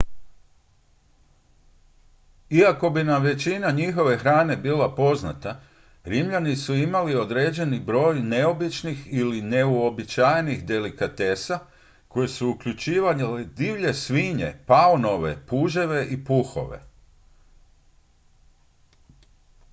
iako 2.49 2.89
bi 2.89 3.03
nam 3.03 3.23
većina 3.23 3.71
njihove 3.71 4.17
hrane 4.17 4.57
bila 4.57 4.95
poznata 4.95 5.59
rimljani 6.03 6.55
su 6.55 6.75
imali 6.75 7.15
određeni 7.15 7.79
broj 7.79 8.19
neobičnih 8.19 9.13
ili 9.13 9.41
neuobičajenih 9.41 10.65
delikatesa 10.65 11.59
koje 12.07 12.27
su 12.27 12.49
uključivale 12.49 13.43
divlje 13.45 13.93
svinje 13.93 14.53
paunove 14.65 15.37
puževe 15.47 16.05
i 16.09 16.25
puhove 16.25 16.83